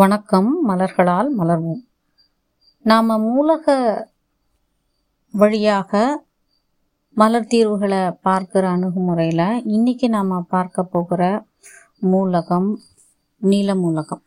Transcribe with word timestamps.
வணக்கம் 0.00 0.48
மலர்களால் 0.68 1.28
மலர்வோம். 1.38 1.82
நாம் 2.82 3.12
மூலக 3.26 3.74
வழியாக 5.34 6.00
மலர் 7.16 7.46
தீர்வுகளை 7.46 8.00
பார்க்குற 8.28 8.64
அணுகுமுறையில் 8.72 9.62
இன்றைக்கி 9.74 10.08
நாம் 10.08 10.34
பார்க்க 10.48 10.84
போகிற 10.94 11.22
மூலகம் 12.12 12.68
நிலமூலகம் 13.42 14.22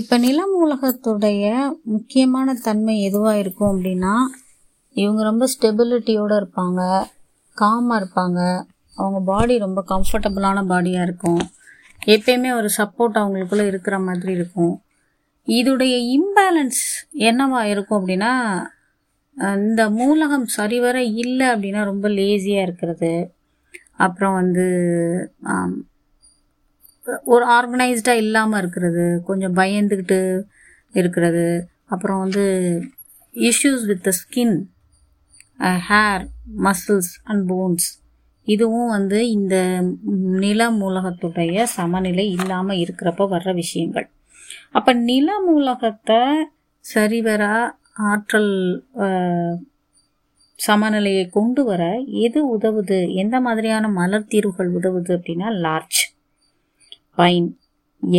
இப்போ 0.00 0.18
நிலமூலகத்துடைய 0.18 1.52
முக்கியமான 1.82 2.54
தன்மை 2.54 2.96
எதுவாக 3.02 3.38
இருக்கும் 3.38 3.70
அப்படின்னா 3.74 4.14
இவங்க 4.92 5.22
ரொம்ப 5.22 5.46
ஸ்டெபிலிட்டியோடு 5.54 6.36
இருப்பாங்க 6.40 6.80
காமாக 7.56 8.00
இருப்பாங்க. 8.00 8.40
அவங்க 8.94 9.20
பாடி 9.32 9.58
ரொம்ப 9.58 9.84
கம்ஃபர்டபுளான 9.88 10.66
பாடியாக 10.66 11.08
இருக்கும். 11.10 11.42
எப்பயுமே 12.06 12.50
ஒரு 12.56 12.68
சப்போர்ட் 12.76 13.16
அவங்களுக்குள்ளே 13.20 13.66
இருக்கிற 13.66 13.98
மாதிரி 13.98 14.32
இருக்கும். 14.32 14.74
இதுடைய 15.46 15.94
இம்பேலன்ஸ் 16.16 16.82
என்னவா 17.30 17.60
இருக்கும் 17.72 17.98
அப்படின்னா 18.00 18.32
இந்த 19.36 19.82
மூலகம் 19.90 20.46
சரிவர 20.46 20.96
இல்லை 21.22 21.46
அப்படின்னா 21.46 21.82
ரொம்ப 21.84 22.06
லேசியாக 22.08 22.66
இருக்கிறது. 22.66 23.12
அப்புறம் 23.96 24.34
வந்து 24.34 24.66
ஒரு 27.24 27.44
ஆர்கனைஸ்டாக 27.56 28.22
இல்லாமல் 28.24 28.60
இருக்கிறது 28.60 29.04
கொஞ்சம் 29.24 29.56
பயந்துக்கிட்டு 29.56 30.20
இருக்கிறது. 30.92 31.46
அப்புறம் 31.84 32.18
வந்து 32.18 32.44
issues 33.34 33.84
with 33.86 34.02
the 34.02 34.12
skin 34.20 34.56
hair 35.90 36.24
muscles 36.66 37.12
and 37.24 37.44
bones 37.50 37.88
இதுவும் 38.52 38.90
வந்து 38.96 39.18
இந்த 39.36 39.54
நில 40.44 40.60
மூலகத்துடைய 40.82 41.62
சமநிலை 41.76 42.26
இல்லாமல் 42.36 42.80
இருக்கிறப்ப 42.84 43.26
வர்ற 43.34 43.50
விஷயங்கள். 43.62 44.06
அப்போ 44.76 44.92
நில 45.10 45.28
மூலகத்தை 45.48 46.20
சரிவர 46.84 47.42
ஆற்றல் 48.10 48.52
சமநிலையை 50.58 51.24
கொண்டு 51.36 51.62
வர 51.64 51.82
எது 52.26 52.40
உதவுது? 52.56 52.98
எந்த 53.22 53.36
மாதிரியான 53.40 53.88
மலர் 53.98 54.30
தீர்வுகள் 54.32 54.70
உதவுது 54.78 55.10
அப்படின்னா 55.16 55.48
larch 55.64 56.00
pine 57.20 57.48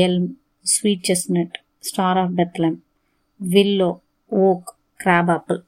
elm 0.03 0.29
sweet 0.65 1.07
chestnut 1.09 1.57
star 1.89 2.19
of 2.23 2.35
Bethlehem 2.39 2.77
willow 3.39 3.91
oak 4.29 4.69
crab 5.03 5.31
apple 5.35 5.59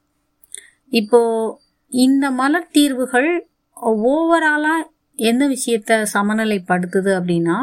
இப்போ 1.00 1.20
இந்த 1.92 2.24
மலர் 2.40 2.72
தீர்வுகள் 2.72 3.30
ஓவராலாக 3.82 4.88
எந்த 5.18 5.44
விஷயத்த 5.54 5.92
சமநிலைப்படுத்துது 6.14 7.10
அப்படின்னா 7.18 7.56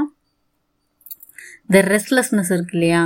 இந்த 1.65 1.79
ரெஸ்ட்லெஸ்னஸ் 1.91 2.51
இருக்கு 2.55 2.75
இல்லையா? 2.77 3.03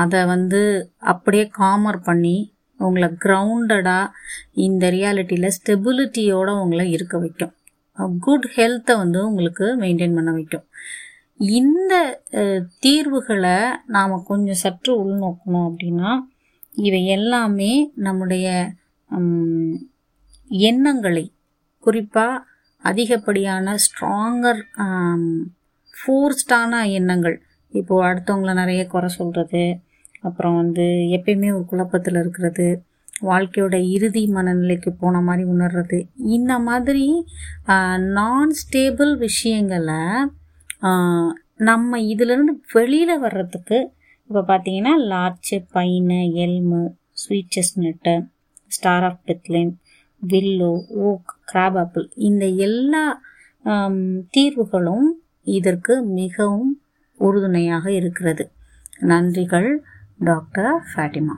அதை 0.00 0.20
வந்து 0.24 0.60
அப்படியே 0.98 1.44
காமர் 1.58 1.98
பண்ணி 2.02 2.36
உங்களை 2.80 3.08
கிரவுண்டடாக 3.24 4.14
இந்த 4.66 4.84
ரியாலிட்டியில் 4.90 5.54
ஸ்டெபிலிட்டியோடு 5.56 6.52
உங்களை 6.62 6.86
இருக்க 6.90 7.18
வைக்கும். 7.18 7.54
குட் 8.20 8.46
ஹெல்த்தை 8.56 8.94
வந்து 9.02 9.18
உங்களுக்கு 9.28 9.66
மெயின்டைன் 9.82 10.16
பண்ண 10.18 10.30
வைக்கும். 10.32 10.66
இந்த 11.60 11.94
தீர்வுகளை 12.78 13.58
நாம் 13.86 14.24
கொஞ்சம் 14.24 14.62
சற்று 14.64 14.92
உள்நோக்கணும் 15.04 15.66
அப்படின்னா 15.68 16.10
இவை 16.86 17.00
எல்லாமே 17.16 17.72
நம்முடைய 18.06 18.46
எண்ணங்களை 20.70 21.24
குறிப்பாக 21.86 22.42
அதிகப்படியான 22.84 23.74
ஸ்ட்ராங்கர் 23.84 24.60
ஃபோர்ஸ்டான 25.94 26.72
um, 26.80 26.94
எண்ணங்கள். 26.98 27.36
இப்போது 27.72 28.04
அடுத்தவங்கள 28.08 28.52
நிறைய 28.60 28.82
குறை 28.86 29.08
சொல்கிறது 29.18 29.62
அப்புறம் 30.22 30.56
வந்து 30.56 30.84
எப்பயுமே 31.16 31.48
ஒரு 31.56 31.64
குழப்பத்தில் 31.64 32.18
இருக்கிறது 32.20 32.66
வாழ்க்கையோட 33.22 33.76
இறுதி 33.94 34.22
மனநிலைக்கு 34.36 34.90
போன 35.02 35.20
மாதிரி 35.20 35.44
உணர்றது. 35.54 35.98
இந்த 36.36 36.52
மாதிரி 36.68 37.06
நான் 38.16 38.52
ஸ்டேபிள் 38.62 39.12
விஷயங்களை 39.18 40.02
நம்ம 41.60 41.98
இதிலேருந்து 42.12 42.54
வெளியில் 42.72 43.22
வர்றதுக்கு 43.24 43.78
இப்போ 44.30 44.40
பார்த்தீங்கன்னா 44.48 44.94
larch 45.10 45.56
pine 45.74 46.20
elm 46.44 46.82
sweet 47.22 47.52
chestnut 47.56 48.14
star 48.68 49.04
of 49.04 49.20
Bethlehem 49.26 49.72
willow 50.22 50.70
oak 51.06 51.30
crab 51.52 51.78
apple 51.78 52.06
இந்த 52.28 52.44
எல்லா 52.66 53.04
தீர்வுகளும் 54.34 55.08
இதற்கு 55.56 55.94
மிகவும் 56.18 56.72
உறுதுணையாக 57.20 57.86
இருக்கிறது. 57.92 58.44
நன்றிகள் 59.10 59.68
டாக்டர் 60.28 60.72
ஃபேட்டிமா 60.92 61.36